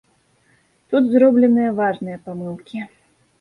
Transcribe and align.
Тут 0.93 1.11
зробленыя 1.15 1.75
важныя 1.81 2.17
памылкі. 2.31 2.83